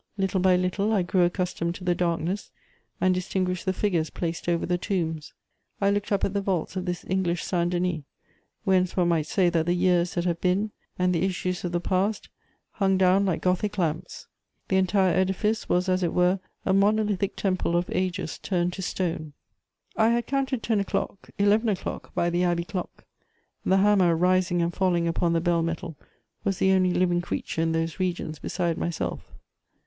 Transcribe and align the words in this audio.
Little 0.17 0.39
by 0.39 0.55
little 0.55 0.91
I 0.91 1.03
grew 1.03 1.25
accustomed 1.25 1.75
to 1.75 1.83
the 1.83 1.93
darkness 1.93 2.49
and 2.99 3.13
distinguished 3.13 3.65
the 3.67 3.71
figures 3.71 4.09
placed 4.09 4.49
over 4.49 4.65
the 4.65 4.79
tombs. 4.79 5.35
I 5.79 5.91
looked 5.91 6.11
up 6.11 6.23
at 6.23 6.33
the 6.33 6.41
vaults 6.41 6.75
of 6.75 6.85
this 6.85 7.05
English 7.07 7.43
Saint 7.43 7.69
Denis, 7.69 8.01
whence 8.63 8.97
one 8.97 9.09
might 9.09 9.27
say 9.27 9.51
that 9.51 9.67
the 9.67 9.75
years 9.75 10.15
that 10.15 10.25
have 10.25 10.41
been 10.41 10.71
and 10.97 11.13
the 11.13 11.21
issues 11.23 11.63
of 11.63 11.71
the 11.71 11.79
past 11.79 12.29
hung 12.71 12.97
down 12.97 13.27
like 13.27 13.43
Gothic 13.43 13.77
lamps: 13.77 14.25
the 14.69 14.77
entire 14.77 15.13
edifice 15.13 15.69
was 15.69 15.87
as 15.87 16.01
it 16.01 16.13
were 16.13 16.39
a 16.65 16.73
monolithic 16.73 17.35
temple 17.35 17.75
of 17.77 17.85
ages 17.91 18.39
turned 18.39 18.73
to 18.73 18.81
stone. 18.81 19.33
I 19.95 20.07
had 20.09 20.25
counted 20.25 20.63
ten 20.63 20.79
o'clock, 20.79 21.29
eleven 21.37 21.69
o'clock 21.69 22.11
by 22.15 22.31
the 22.31 22.43
abbey 22.43 22.63
clock: 22.63 23.05
the 23.63 23.77
hammer 23.77 24.15
rising 24.15 24.63
and 24.63 24.73
falling 24.73 25.07
upon 25.07 25.33
the 25.33 25.41
bell 25.41 25.61
metal 25.61 25.95
was 26.43 26.57
the 26.57 26.71
only 26.71 26.91
living 26.91 27.21
creature 27.21 27.61
in 27.61 27.73
those 27.73 27.99
regions 27.99 28.39
beside 28.39 28.79
myself. 28.79 29.31